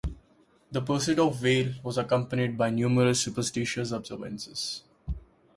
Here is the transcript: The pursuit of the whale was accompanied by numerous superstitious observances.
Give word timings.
The 0.71 0.81
pursuit 0.81 1.19
of 1.19 1.39
the 1.41 1.63
whale 1.63 1.75
was 1.83 1.99
accompanied 1.99 2.57
by 2.57 2.71
numerous 2.71 3.21
superstitious 3.21 3.91
observances. 3.91 4.81